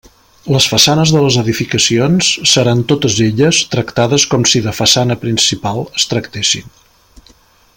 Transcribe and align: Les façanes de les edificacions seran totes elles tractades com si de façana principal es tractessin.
Les 0.53 0.65
façanes 0.69 1.11
de 1.15 1.19
les 1.23 1.35
edificacions 1.41 2.29
seran 2.53 2.81
totes 2.93 3.17
elles 3.25 3.59
tractades 3.75 4.25
com 4.33 4.47
si 4.53 4.63
de 4.69 4.73
façana 4.79 5.19
principal 5.27 5.85
es 6.01 6.09
tractessin. 6.15 6.75